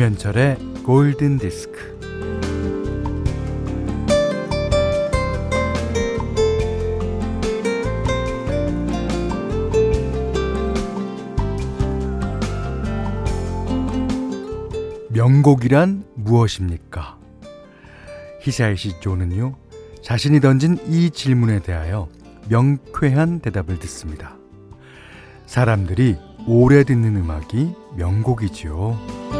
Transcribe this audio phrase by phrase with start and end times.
[0.00, 0.56] 김현철의
[0.86, 1.78] 골든 디스크.
[15.10, 17.18] 명곡이란 무엇입니까?
[18.40, 19.54] 히사이시 조는요,
[20.00, 22.08] 자신이 던진 이 질문에 대하여
[22.48, 24.38] 명쾌한 대답을 듣습니다.
[25.44, 29.39] 사람들이 오래 듣는 음악이 명곡이지요.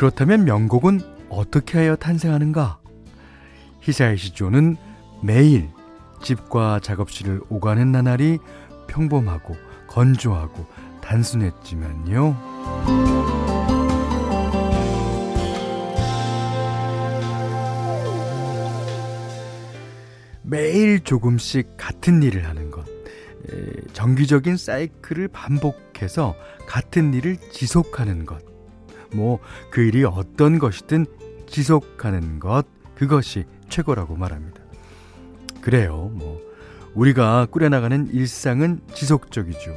[0.00, 2.80] 그렇다면 명곡은 어떻게 하여 탄생하는가?
[3.82, 4.78] 히사이시 조는
[5.22, 5.68] 매일
[6.22, 8.38] 집과 작업실을 오가는 나날이
[8.86, 9.54] 평범하고
[9.88, 10.64] 건조하고
[11.02, 12.34] 단순했지만요.
[20.40, 22.86] 매일 조금씩 같은 일을 하는 것.
[23.92, 26.34] 정기적인 사이클을 반복해서
[26.66, 28.49] 같은 일을 지속하는 것.
[29.14, 29.38] 뭐,
[29.70, 31.06] 그 일이 어떤 것이든
[31.46, 32.64] 지속하는 것.
[32.94, 34.60] 그것이 최고라고 말합니다.
[35.60, 36.10] 그래요.
[36.14, 36.40] 뭐,
[36.94, 39.74] 우리가 꾸려나가는 일상은 지속적이죠.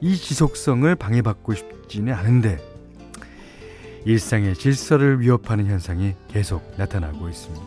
[0.00, 2.58] 이 지속성을 방해받고 싶지는 않은데
[4.04, 7.66] 일상의 질서를 위협하는 현상이 계속 나타나고 있습니다.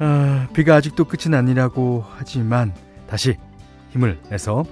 [0.00, 2.74] 아, 비가 아직도 끝은 아니라고 하지만
[3.08, 3.36] 다시
[3.90, 4.64] 힘을 내서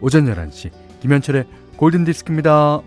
[0.00, 2.82] 오전 11시 김현철의 골든디스크입니다.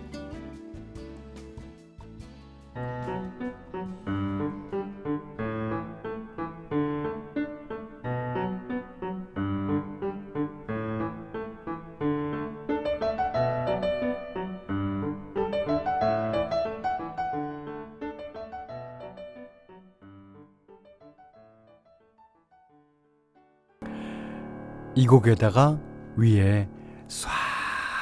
[24.98, 25.78] 이 곡에다가
[26.16, 26.68] 위에
[27.06, 27.28] 쏴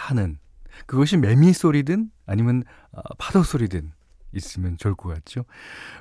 [0.07, 0.39] 하는
[0.87, 3.93] 그것이 매미 소리든 아니면 어, 파도 소리든
[4.33, 5.45] 있으면 좋을 것 같죠.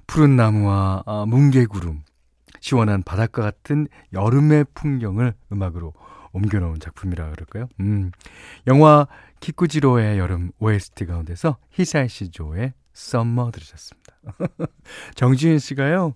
[0.08, 2.02] 푸른 나무와 어, 뭉게구름,
[2.62, 5.94] 시원한 바닷가 같은 여름의 풍경을 음악으로
[6.32, 7.68] 옮겨놓은 작품이라 그럴까요?
[7.82, 8.12] 음,
[8.68, 9.06] 영화
[9.42, 14.14] 키쿠지로의 여름 OST 가운데서 히사이시조의 Summer 들으셨습니다.
[15.16, 16.14] 정지윤 씨가요.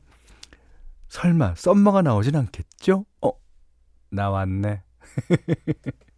[1.10, 3.04] 설마 썸머가 나오진 않겠죠?
[3.22, 3.34] 어,
[4.09, 4.81] 나왔네.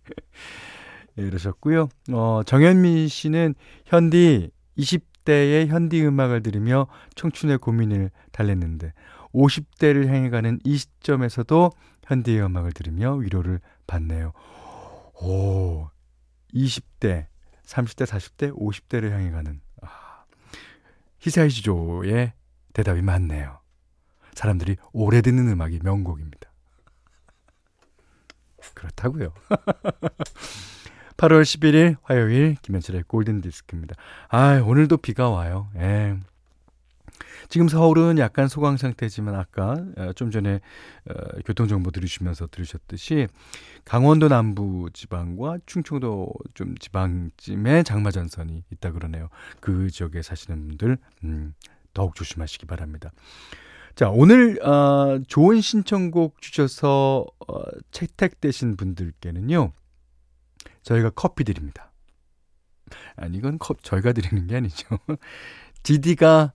[1.19, 1.90] 예, 이러셨고요.
[2.13, 8.94] 어, 정현미 씨는 현디 20대의 현디 음악을 들으며 청춘의 고민을 달랬는데
[9.34, 11.72] 50대를 향해 가는 이 시점에서도
[12.03, 14.34] 현디의 음악을 들으며 위로를 받네요.
[15.22, 15.88] 오,
[16.53, 17.28] 20대,
[17.66, 20.25] 30대, 40대, 50대를 향해 가는 아,
[21.19, 22.34] 히사이시조의
[22.74, 23.59] 대답이 맞네요.
[24.34, 26.50] 사람들이 오래 듣는 음악이 명곡입니다.
[28.74, 29.34] 그렇다고요.
[31.18, 33.96] 8월 11일 화요일 김현철의 골든 디스크입니다.
[34.30, 35.70] 아, 오늘도 비가 와요.
[35.76, 36.18] 예.
[37.48, 40.62] 지금 서울은 약간 소강 상태지만 아까 어, 좀 전에
[41.10, 41.14] 어,
[41.46, 43.28] 교통 정보 들으시면서 들으셨듯이
[43.84, 49.30] 강원도 남부 지방과 충청도 좀 지방쯤에 장마 전선이 있다 그러네요.
[49.60, 51.54] 그 지역에 사시는 분들 음,
[51.94, 53.12] 더욱 조심하시기 바랍니다.
[54.01, 59.73] 자, 오늘 어, 좋은 신청곡 주셔서 어, 채택되신 분들께는요.
[60.81, 61.91] 저희가 커피 드립니다.
[63.16, 64.88] 아니 이건 컵 저희가 드리는 게 아니죠.
[65.84, 66.51] 디디가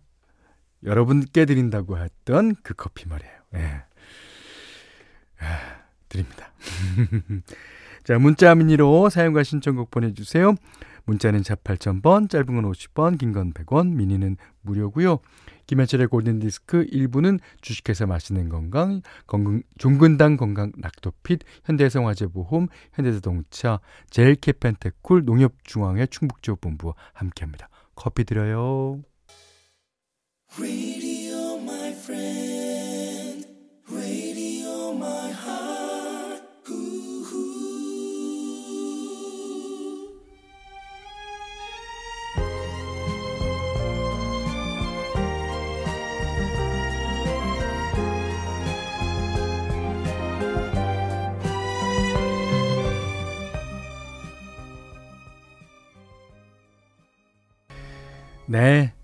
[0.83, 3.33] 여러분께 드린다고 했던 그 커피 말이에요.
[3.55, 3.85] 예.
[5.39, 6.53] 아, 드립니다.
[8.07, 10.55] 자, 문자 미니로 사용과 신청곡 보내주세요.
[11.07, 15.19] 문자는 자 8000번, 짧은 건 50원, 긴건 100원, 미니는 무료고요.
[15.67, 23.81] 김현철의 골든디스크 1부는 주식회사 맛있는 건강, 건강 종근당 건강 락토핏, 현대해성화재보험, 현대자동차,
[24.11, 27.69] 제일캐펜테쿨, 농협중앙회 충북지역본부와 함께합니다.
[27.97, 29.03] 커피 드려요.
[58.57, 58.95] 네.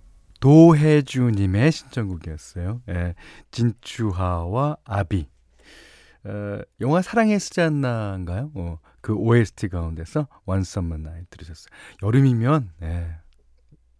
[0.41, 2.81] 도혜주님의 신청곡이었어요.
[2.89, 3.15] 예,
[3.51, 5.29] 진추하와 아비.
[6.25, 8.51] 어, 영화 사랑의 스잔나인가요?
[8.55, 11.69] 어, 그 OST 가운데서 One Summer Night 들으셨어요.
[12.03, 13.15] 여름이면, 예,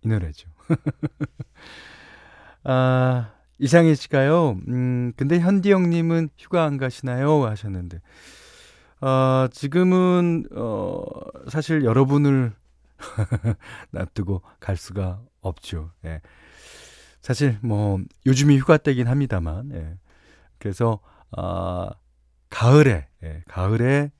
[0.01, 0.49] 이 노래죠.
[2.65, 7.45] 아, 이상희 씨가요, 음, 근데 현디 형님은 휴가 안 가시나요?
[7.45, 8.01] 하셨는데,
[9.03, 11.03] 아, 지금은, 어,
[11.51, 12.55] 사실 여러분을
[13.93, 15.93] 놔두고 갈 수가 없죠.
[16.05, 16.21] 예.
[17.21, 19.99] 사실 뭐, 요즘이 휴가 때긴 합니다만, 예.
[20.59, 21.01] 그래서,
[21.33, 21.91] 아,
[22.51, 24.11] 가을에, 예, 가을에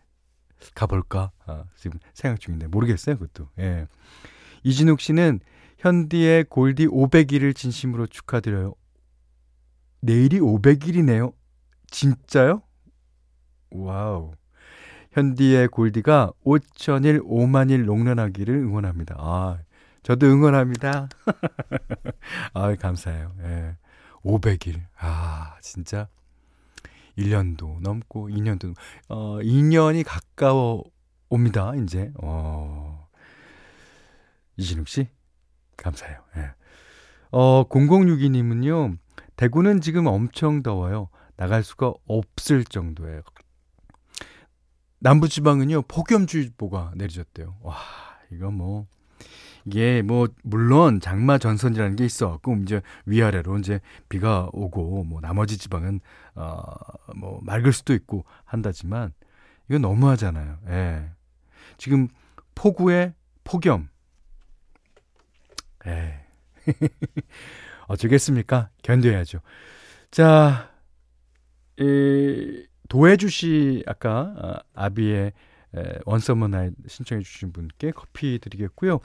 [0.75, 1.33] 가볼까?
[1.47, 3.49] 아, 지금 생각 중인데, 모르겠어요, 그것도.
[3.59, 3.87] 예.
[4.63, 5.41] 이진욱 씨는
[5.79, 8.75] 현디의 골디 500일을 진심으로 축하드려요.
[10.01, 11.35] 내일이 500일이네요.
[11.89, 12.63] 진짜요?
[13.71, 14.33] 와우.
[15.13, 19.17] 현디의 골디가 5천일, 5만일 롱런하기를 응원합니다.
[19.19, 19.59] 아,
[20.03, 21.09] 저도 응원합니다.
[22.55, 23.33] 아, 감사해요.
[23.43, 23.77] 예.
[24.25, 24.83] 500일.
[24.99, 26.09] 아, 진짜.
[27.19, 28.75] 1년도 넘고, 2년도,
[29.09, 30.85] 어, 2년이 가까워
[31.29, 32.11] 옵니다, 이제.
[32.23, 33.07] 어.
[34.57, 35.09] 이진욱 씨,
[35.77, 36.23] 감사해요.
[36.37, 36.51] 예.
[37.31, 38.99] 어, 0062님은요,
[39.37, 41.09] 대구는 지금 엄청 더워요.
[41.37, 43.23] 나갈 수가 없을 정도예요.
[45.01, 47.57] 남부지방은요, 폭염주의보가 내려졌대요.
[47.63, 47.77] 와,
[48.31, 48.87] 이거 뭐,
[49.67, 55.59] 이게 뭐, 물론 장마 전선이라는 게 있어 갖고, 이제 위아래로 이제 비가 오고, 뭐, 나머지
[55.59, 56.01] 지방은,
[56.35, 56.63] 어,
[57.17, 59.13] 뭐, 맑을 수도 있고 한다지만,
[59.69, 60.59] 이건 너무하잖아요.
[60.69, 61.11] 예.
[61.79, 62.09] 지금
[62.55, 63.15] 폭우에
[63.45, 63.89] 폭염.
[65.87, 66.15] 에
[67.89, 68.71] 어쩌겠습니까?
[68.83, 69.41] 견뎌야죠.
[70.11, 70.71] 자,
[71.79, 75.33] 이, 도해주 씨 아까 아, 아비의
[76.05, 79.01] One Summer Night 신청해 주신 분께 커피 드리겠고요.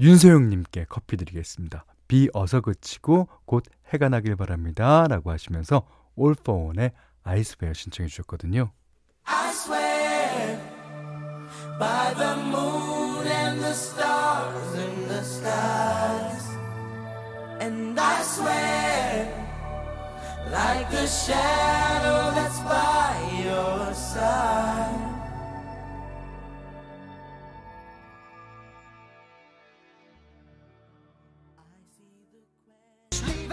[0.00, 1.84] 윤소영 님께 커피 드리겠습니다.
[2.06, 5.06] 비 어서 그치고 곧 해가 나길 바랍니다.
[5.08, 5.82] 라고 하시면서
[6.14, 6.92] 올포원의
[7.24, 8.70] I Swear 신청해 주셨거든요.
[9.24, 10.58] I swear
[11.78, 16.48] by the moon and the stars in the skies
[17.60, 19.26] and I swear
[20.50, 25.07] like a shadow that's by your side.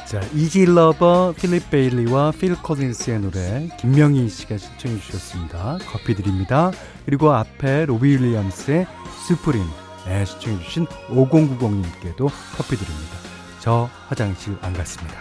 [0.06, 5.80] 자, 이지 러버 필립 베일리와 필 콜린스의 노래 김명희 씨가 신청해 주셨습니다.
[5.88, 6.71] 커피 드립니다.
[7.06, 8.86] 그리고 앞에 로비 윌리엄스의
[9.27, 9.63] 스프링
[10.06, 13.18] 네, 신청해 주신 5090님께도 커피 드립니다.
[13.59, 15.18] 저 화장실 안 갔습니다.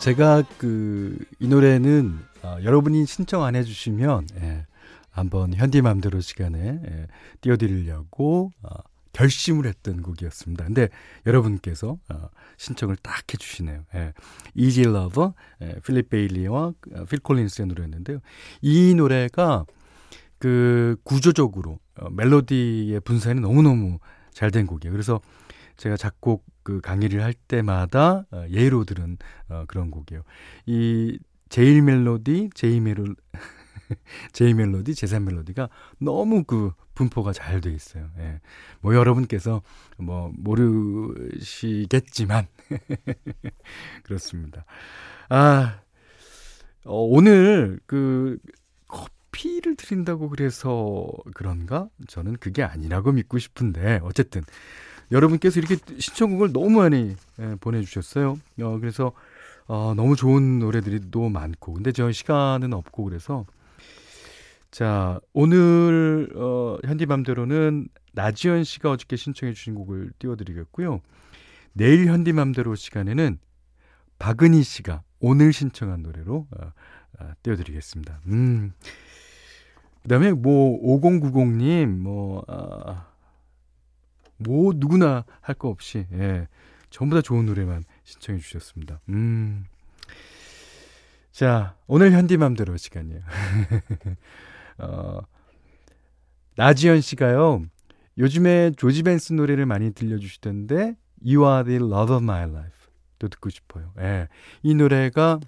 [0.00, 4.66] 제가 그 이 노래는 어, 여러분이 신청 안 해주시면 예,
[5.10, 7.06] 한번 현디맘대로 시간에 예,
[7.40, 8.70] 띄워드리려고 어,
[9.12, 10.64] 결심을 했던 곡이었습니다.
[10.64, 10.88] 근데
[11.26, 13.84] 여러분께서 어, 신청을 딱 해주시네요.
[13.94, 14.12] 예,
[14.54, 18.20] Easy Lover, 예, 필립 베일리와 어, 필 콜린스의 노래였는데요.
[18.62, 19.64] 이 노래가
[20.38, 23.98] 그 구조적으로 어, 멜로디의 분산이 너무너무
[24.32, 24.92] 잘 된 곡이에요.
[24.92, 25.20] 그래서
[25.78, 29.16] 제가 작곡 그 강의를 할 때마다 어, 예로 들은
[29.48, 30.22] 어, 그런 곡이에요.
[30.66, 33.06] 이 제일 멜로디, 제이 멜로
[34.32, 38.10] 제이 멜로디, 제삼 멜로디가 너무 그 분포가 잘 돼 있어요.
[38.18, 38.40] 예.
[38.80, 39.62] 뭐 여러분께서
[39.96, 42.46] 뭐 모르시겠지만
[44.02, 44.66] 그렇습니다.
[45.30, 45.80] 아
[46.84, 48.38] 어, 오늘 그
[48.88, 51.88] 커피를 드린다고 그래서 그런가?
[52.08, 54.42] 저는 그게 아니라고 믿고 싶은데 어쨌든
[55.10, 58.38] 여러분께서 이렇게 신청곡을 너무 많이 예, 보내주셨어요.
[58.62, 59.12] 어, 그래서
[59.66, 63.46] 어, 너무 좋은 노래들이 또 많고 근데 저 시간은 없고 그래서
[64.70, 71.00] 자 오늘 어, 현디맘대로는 나지연 씨가 어저께 신청해 주신 곡을 띄워드리겠고요.
[71.72, 73.38] 내일 현디맘대로 시간에는
[74.18, 76.72] 박은희 씨가 오늘 신청한 노래로 어,
[77.20, 78.20] 어, 띄워드리겠습니다.
[78.26, 78.72] 음.
[80.02, 83.06] 그다음에 뭐 5090님 뭐 아,
[84.38, 86.46] 뭐 누구나 할 거 없이 예.
[86.90, 89.00] 전부 다 좋은 노래만 신청해 주셨습니다.
[89.10, 89.64] 음.
[91.32, 93.20] 자, 오늘 현디맘대로 시간이에요.
[94.78, 95.20] 어,
[96.56, 97.62] 나지연 씨가요.
[98.16, 102.78] 요즘에 조지 벤스 노래를 많이 들려주시던데 You Are the Love of My Life
[103.18, 103.92] 또 듣고 싶어요.
[104.00, 104.28] 예.
[104.62, 105.38] 이 노래가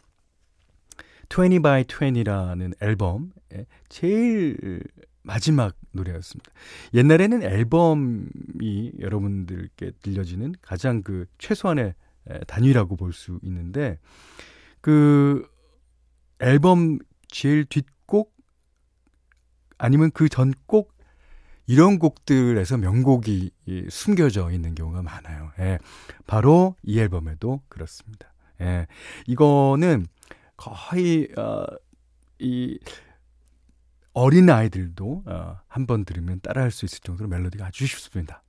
[1.28, 3.32] 20 by 20라는 앨범
[3.88, 4.82] 제일
[5.22, 6.50] 마지막 노래였습니다.
[6.94, 11.94] 옛날에는 앨범이 여러분들께 들려지는 가장 그 최소한의
[12.46, 13.98] 단위라고 볼 수 있는데
[14.80, 15.46] 그
[16.40, 16.98] 앨범
[17.28, 18.34] 제일 뒷곡
[19.78, 20.98] 아니면 그 전 곡
[21.66, 23.50] 이런 곡들에서 명곡이
[23.90, 25.52] 숨겨져 있는 경우가 많아요.
[25.60, 25.78] 예.
[26.26, 28.32] 바로 이 앨범에도 그렇습니다.
[28.60, 28.88] 예.
[29.28, 30.06] 이거는
[30.56, 31.64] 거의 어,
[32.40, 32.76] 이
[34.12, 38.42] 어린 아이들도 어, 한번 들으면 따라할 수 있을 정도로 멜로디가 아주 쉽습니다.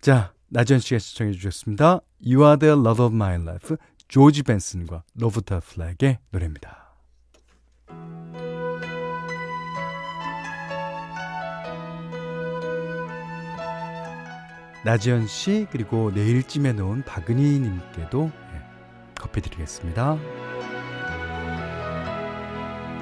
[0.00, 2.00] 자, 나전 씨가 시청해 주셨습니다.
[2.24, 3.76] You are the love of my life.
[4.08, 6.86] 조지 벤슨과 로버타 플렉의 노래입니다.
[14.84, 18.62] 나지연 씨 그리고 내일쯤에 놓은 박은희 님께도 예,
[19.18, 20.16] 커피 드리겠습니다.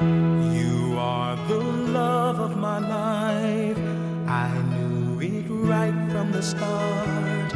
[0.00, 3.78] You are the love of my life.
[4.26, 7.50] I knew it right from the start.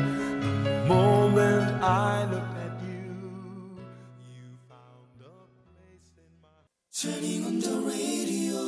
[0.64, 3.78] The moment I looked at you,
[4.35, 6.49] you found a place in my
[6.92, 8.66] Turning on the radio.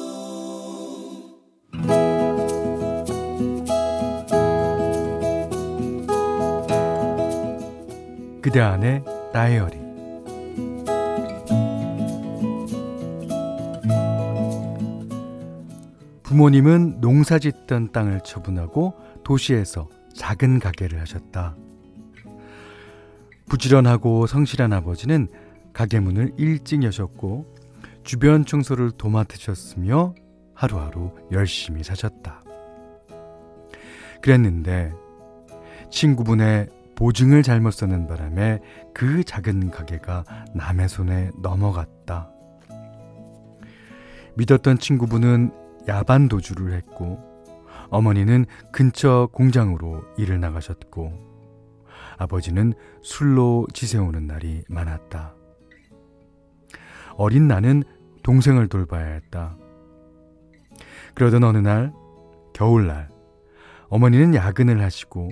[8.43, 9.80] 그대 안의 다이어리
[16.31, 18.95] 부모님은 농사 짓던 땅을 처분하고
[19.25, 21.57] 도시에서 작은 가게를 하셨다.
[23.49, 25.27] 부지런하고 성실한 아버지는
[25.73, 27.53] 가게 문을 일찍 여셨고
[28.05, 30.15] 주변 청소를 도맡으셨으며
[30.55, 32.45] 하루하루 열심히 사셨다.
[34.23, 34.93] 그랬는데
[35.91, 38.61] 친구분의 보증을 잘못 쓰는 바람에
[38.95, 42.31] 그 작은 가게가 남의 손에 넘어갔다.
[44.37, 47.19] 믿었던 친구분은 야반 도주를 했고
[47.91, 51.31] 어머니는 근처 공장으로 일을 나가셨고
[52.19, 55.35] 아버지는 술로 지새우는 날이 많았다.
[57.17, 57.83] 어린 나는
[58.23, 59.57] 동생을 돌봐야 했다.
[61.15, 61.93] 그러던 어느 날,
[62.53, 63.11] 겨울날,
[63.89, 65.31] 어머니는 야근을 하시고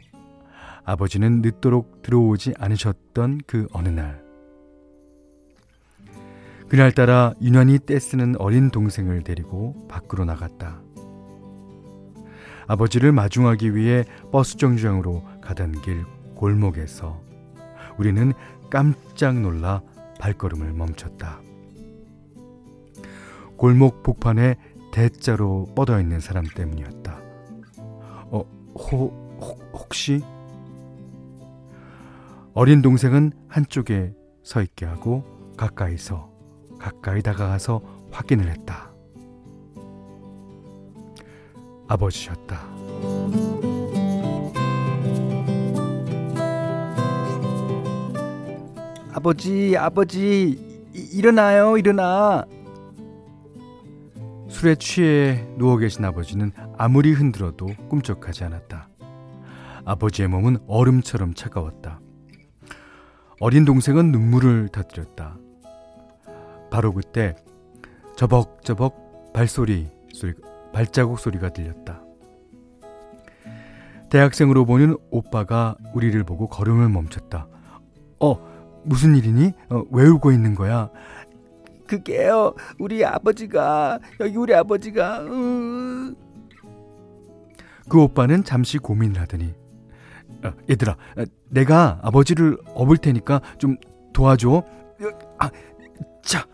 [0.85, 4.28] 아버지는 늦도록 들어오지 않으셨던 그 어느 날.
[6.69, 10.83] 그날따라 유난히 떼쓰는 어린 동생을 데리고 밖으로 나갔다.
[12.67, 17.23] 아버지를 마중하기 위해 버스 정류장으로 가던 길 골목에서
[17.97, 18.35] 우리는
[18.69, 19.81] 깜짝 놀라
[20.21, 21.41] 발걸음을 멈췄다.
[23.57, 24.57] 골목 복판에
[24.93, 27.19] 대자로 뻗어 있는 사람 때문이었다.
[28.31, 28.45] 어,
[28.75, 30.23] 호, 혹, 혹시?
[32.53, 35.25] 어린 동생은 한쪽에 서 있게 하고
[35.57, 36.28] 가까이서
[36.79, 37.81] 가까이 다가가서
[38.11, 38.93] 확인을 했다.
[41.89, 42.59] 아버지였다.
[49.13, 50.57] 아버지, 아버지,
[50.95, 52.45] 이, 일어나요, 일어나.
[54.49, 58.89] 술에 취해 누워 계신 아버지는 아무리 흔들어도 꿈쩍하지 않았다.
[59.85, 62.01] 아버지의 몸은 얼음처럼 차가웠다.
[63.41, 65.37] 어린 동생은 눈물을 터뜨렸다.
[66.71, 67.37] 바로 그때
[68.17, 70.35] 저벅저벅 발소리 소리
[70.73, 72.03] 발자국 소리가 들렸다.
[74.11, 77.47] 대학생으로 보는 오빠가 우리를 보고 걸음을 멈췄다.
[78.21, 78.37] 어,
[78.85, 79.53] 무슨 일이니?
[79.71, 80.91] 어, 왜 울고 있는 거야?
[81.87, 86.15] 그게요, 우리 아버지가, 여기 우리 아버지가, 으...
[87.89, 89.55] 그 오빠는 잠시 고민을 하더니,
[90.45, 93.77] 어, 얘들아, 어, 내가 아버지를 업을 테니까 좀
[94.13, 94.63] 도와줘.
[95.39, 95.51] 아,
[96.23, 96.47] 자,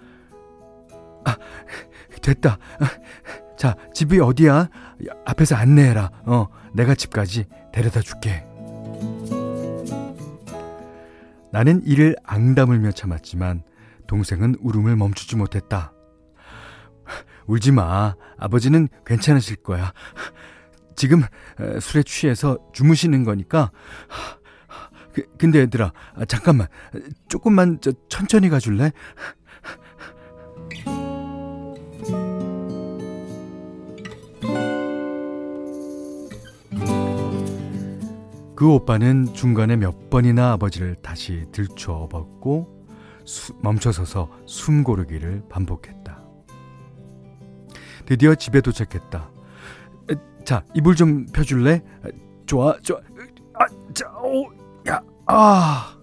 [1.25, 1.37] 아,
[2.23, 2.59] 됐다.
[3.57, 4.69] 자, 집이 어디야?
[5.27, 6.11] 앞에서 안내해라.
[6.27, 8.45] 어, 내가 집까지 데려다 줄게.
[11.53, 13.63] 나는 이를 앙다물며 참았지만
[14.07, 15.93] 동생은 울음을 멈추지 못했다.
[17.47, 18.17] 울지 마.
[18.39, 19.93] 아버지는 괜찮으실 거야.
[20.97, 21.23] 지금
[21.81, 23.71] 술에 취해서 주무시는 거니까.
[25.13, 25.93] 그, 근데 얘들아,
[26.27, 26.67] 잠깐만.
[27.29, 28.91] 조금만 저, 천천히 가줄래?
[38.57, 42.87] 그 오빠는 중간에 몇 번이나 아버지를 다시 들추 업었고
[43.25, 46.23] 수, 멈춰서서 숨 고르기를 반복했다.
[48.07, 49.31] 드디어 집에 도착했다.
[50.45, 51.83] 자, 이불 좀 펴줄래?
[52.47, 52.99] 좋아, 좋아.
[53.55, 54.45] 아, 자, 오,
[54.89, 55.99] 야, 아.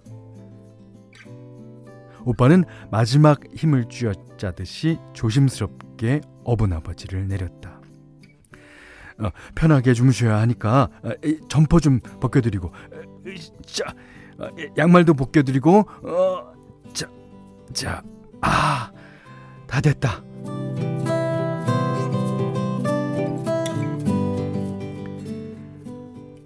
[2.26, 7.61] 오빠는 마지막 힘을 쥐어짜듯이 조심스럽게 어분 아버지를 내렸다.
[9.22, 11.12] 어, 편하게 주무셔야 하니까 어,
[11.50, 12.72] 점퍼 좀 벗겨드리고
[13.66, 13.94] 자
[14.38, 14.48] 어,
[14.78, 16.54] 양말도 벗겨드리고 어,
[16.94, 17.10] 자,
[17.74, 18.04] 자,
[18.42, 18.92] 아,
[19.68, 20.24] 다 됐다.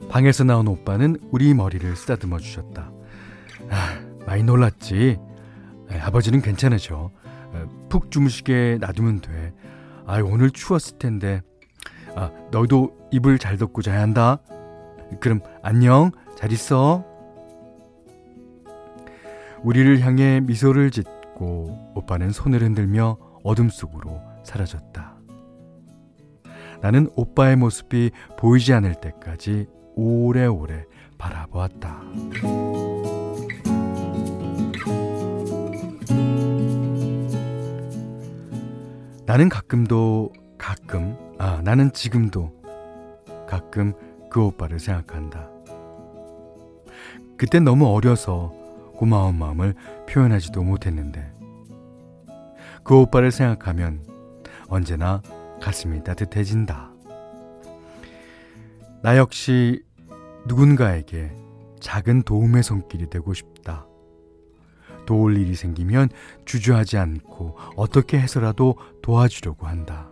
[0.10, 2.89] 방에서 나온 오빠는 우리 머리를 쓰다듬어 주셨다.
[3.70, 5.17] 아, 많이 놀랐지.
[5.89, 7.12] 네, 아버지는 괜찮으셔.
[7.89, 9.53] 푹 주무시게 놔두면 돼.
[10.05, 11.41] 아, 오늘 추웠을 텐데.
[12.15, 14.39] 아, 너도 이불 잘 덮고 자야 한다.
[15.19, 16.12] 그럼 안녕.
[16.36, 17.05] 잘 있어.
[19.63, 25.15] 우리를 향해 미소를 짓고 오빠는 손을 흔들며 어둠 속으로 사라졌다.
[26.81, 30.86] 나는 오빠의 모습이 보이지 않을 때까지 오래오래
[31.17, 32.01] 바라보았다.
[39.25, 40.31] 나는 가끔도
[40.65, 42.51] 가끔 아 나는 지금도
[43.48, 43.93] 가끔
[44.31, 45.48] 그 오빠를 생각한다.
[47.38, 48.51] 그땐 너무 어려서
[48.95, 49.75] 고마운 마음을
[50.10, 51.31] 표현하지도 못했는데
[52.84, 54.03] 그 오빠를 생각하면
[54.67, 55.22] 언제나
[55.62, 56.89] 가슴이 따뜻해진다.
[59.03, 59.84] 나 역시
[60.48, 61.31] 누군가에게
[61.79, 63.86] 작은 도움의 손길이 되고 싶다.
[65.05, 66.10] 도울 일이 생기면
[66.45, 70.10] 주저하지 않고 어떻게 해서라도 도와주려고 한다.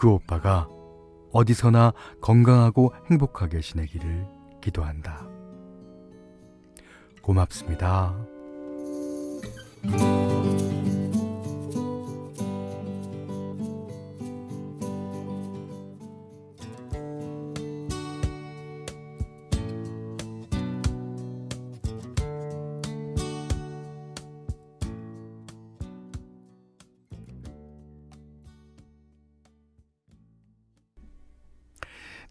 [0.00, 0.66] 그 오빠가
[1.30, 1.92] 어디서나
[2.22, 4.26] 건강하고 행복하게 지내기를
[4.62, 5.28] 기도한다.
[7.20, 8.16] 고맙습니다.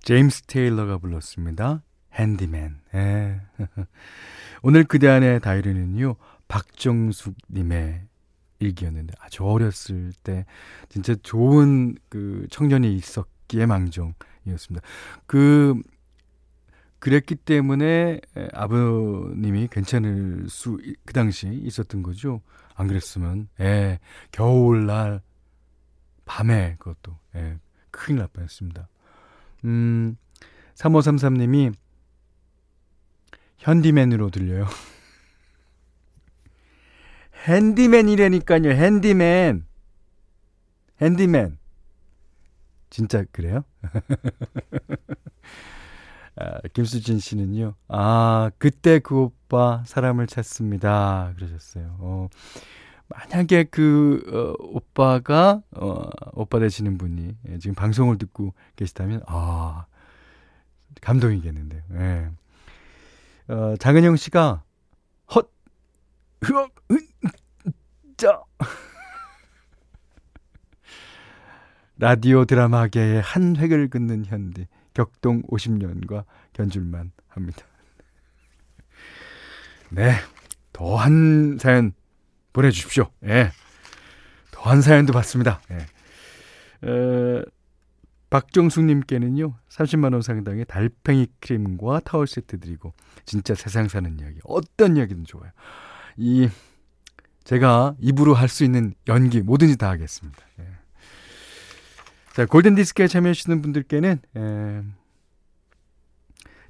[0.10, 1.84] 제임스 테일러가 불렀습니다.
[2.16, 2.82] 핸디맨.
[2.96, 3.42] 예.
[4.64, 6.16] 오늘 그대 안의 다이리는요,
[6.48, 8.08] 박정숙 님의
[8.58, 10.48] 일기였는데, 아주 어렸을 때,
[10.90, 14.84] 진짜 좋은 그 청년이 있었기에 망정이었습니다.
[15.28, 15.80] 그,
[16.98, 18.20] 그랬기 때문에
[18.54, 22.42] 아버님이 괜찮을 수, 그 당시 있었던 거죠.
[22.74, 24.00] 안 그랬으면, 예,
[24.32, 25.22] 겨울날,
[26.26, 27.60] 밤에 그것도, 예,
[27.92, 28.88] 큰일 날 뻔했습니다.
[29.66, 30.16] 음,
[30.76, 31.74] 3533님이
[33.58, 34.68] 현디맨으로 들려요.
[37.48, 39.66] 핸디맨이라니까요, 핸디맨.
[41.02, 41.58] 핸디맨.
[42.90, 43.64] 진짜 그래요?
[46.36, 51.34] 아, 김수진 씨는요, 아, 그때 그 오빠 사람을 찾습니다.
[51.36, 51.96] 그러셨어요.
[52.00, 52.30] 어,
[53.10, 59.88] 만약에 그 어, 오빠가 어, 오빠 되시는 분이 예, 지금 방송을 듣고 계시다면 아
[61.02, 61.82] 감동이겠는데요.
[61.96, 62.30] 예.
[63.52, 64.64] 어, 장은영 씨가
[65.34, 65.52] 헛
[66.42, 68.44] 흐억 은짜
[71.98, 77.66] 라디오 드라마계의 한 획을 긋는 현대 격동 50년과 견줄만 합니다.
[79.90, 80.14] 네,
[80.74, 81.94] 더한 사연
[82.54, 83.10] 보내주십시오.
[83.26, 83.52] 예.
[84.52, 85.62] 더한 사연도 받습니다.
[85.72, 86.88] 예.
[86.88, 87.44] 어,
[88.30, 92.94] 박정숙님께는요, 30만원 상당의 달팽이 크림과 타월 세트 드리고,
[93.26, 95.52] 진짜 세상 사는 이야기, 어떤 이야기든 좋아요.
[96.18, 96.48] 이,
[97.44, 100.40] 제가 입으로 할 수 있는 연기, 뭐든지 다 하겠습니다.
[100.60, 100.66] 예.
[102.34, 104.84] 자, 골든디스크에 참여하시는 분들께는, 예,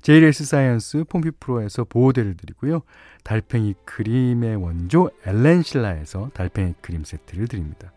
[0.02, 2.82] JLS 사이언스 폼피 프로에서 보호대를 드리고요.
[3.24, 7.92] 달팽이 크림의 원조 엘렌실라에서 달팽이 크림 세트를 드립니다.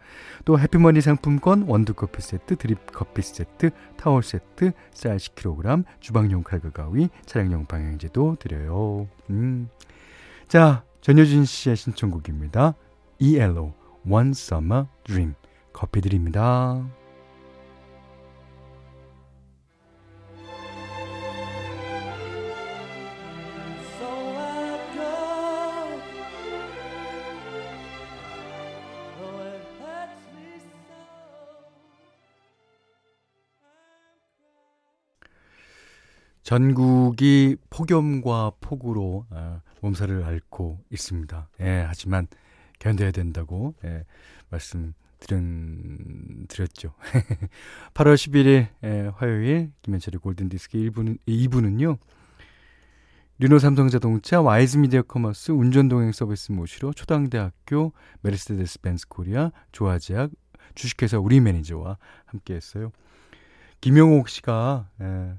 [0.45, 7.67] 또 해피머니 상품권 원두커피 세트, 드립커피 세트, 타월 세트, 쌀 10kg, 주방용 칼과 가위, 차량용
[7.67, 9.09] 방향제도 드려요.
[9.31, 9.69] 음.
[10.49, 12.75] 자, 전효진 씨의 신청곡입니다.
[13.19, 13.73] ELO,
[14.09, 15.35] One Summer Dream.
[15.73, 16.85] 커피 드립니다.
[36.53, 41.49] 전국이 폭염과 폭우로 어, 몸살을 앓고 있습니다.
[41.63, 42.27] 예, 하지만
[42.79, 44.05] 견뎌야 된다고 예,
[44.51, 46.93] 말씀 드린, 드렸죠.
[47.95, 51.97] 8월 11일 예, 화요일 김현철의 골든디스크 1부는, 2부는요.
[53.39, 60.31] 르노 삼성자동차, 와이즈미디어 커머스, 운전동행 서비스 모시로 초당대학교, 메르세데스 벤츠 코리아, 조아제약,
[60.75, 62.93] 주식회사 우리 매니저와 함께 했어요.
[63.81, 65.35] 김용옥 씨가 예,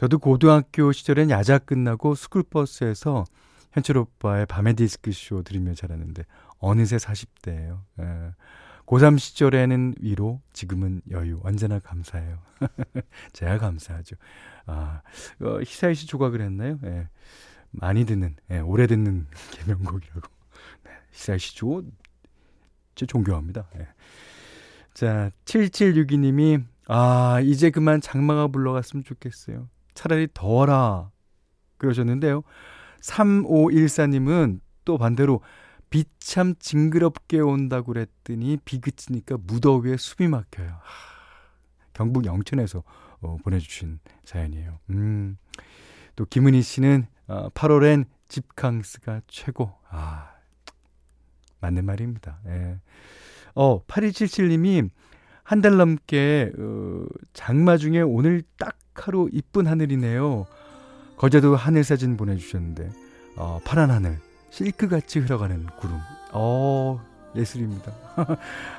[0.00, 3.26] 저도 고등학교 시절엔 야자 끝나고 스쿨버스에서
[3.72, 6.22] 현철 오빠의 밤의 디스크쇼 들으며 자랐는데
[6.56, 7.82] 어느새 40대예요.
[8.00, 8.34] 예.
[8.86, 11.38] 고3 시절에는 위로, 지금은 여유.
[11.42, 12.38] 언제나 감사해요.
[13.34, 14.16] 제가 감사하죠.
[14.64, 15.02] 아,
[15.42, 16.78] 어, 희사이 씨 조각을 했나요?
[16.84, 17.06] 예.
[17.70, 20.28] 많이 듣는, 예, 오래 듣는 개명곡이라고.
[20.84, 21.84] 네, 희사이 씨 조,
[22.94, 23.68] 제 존경합니다.
[23.76, 23.86] 예.
[24.94, 29.68] 자, 7762님이, 아, 이제 그만 장마가 불러갔으면 좋겠어요.
[29.94, 31.10] 차라리 더워라.
[31.78, 32.42] 그러셨는데요.
[33.00, 35.40] 3514님은 또 반대로
[35.88, 40.68] 비 참 징그럽게 온다고 그랬더니 비 그치니까 무더위에 숨이 막혀요.
[40.68, 40.80] 하,
[41.92, 42.84] 경북 영천에서
[43.22, 44.78] 어, 보내주신 사연이에요.
[44.90, 45.36] 음,
[46.14, 49.72] 또 김은희 씨는 어, 8월엔 집캉스가 최고.
[49.88, 50.30] 아,
[51.60, 52.38] 맞는 말입니다.
[52.46, 52.78] 예.
[53.54, 54.88] 어, 8277님이
[55.42, 60.46] 한 달 넘게 어, 장마 중에 오늘 딱 하루 이쁜 하늘이네요.
[61.16, 62.90] 거제도 하늘 사진 보내주셨는데
[63.36, 64.18] 어, 파란 하늘,
[64.50, 65.98] 실크같이 흘러가는 구름.
[66.32, 67.00] 어,
[67.36, 67.92] 예술입니다.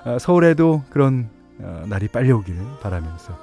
[0.06, 1.30] 어, 서울에도 그런
[1.60, 3.38] 어, 날이 빨리 오길 바라면서.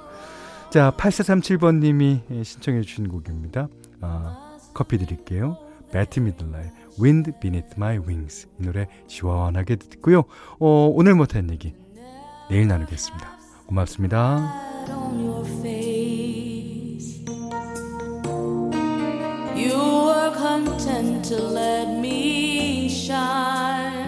[0.69, 3.67] 자, 8437번님이 신청해 주신 곡입니다.
[4.01, 5.57] 어, 커피 드릴게요.
[5.91, 10.25] 배티 미들라의 Wind Beneath My Wings 이 노래 시원하게 듣고요.
[10.59, 11.73] 어, 오늘 못한 얘기
[12.49, 13.39] 내일 나누겠습니다.
[13.65, 14.69] 고맙습니다.
[20.65, 23.98] Tend to let me shine.